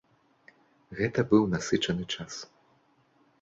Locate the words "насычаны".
1.53-2.03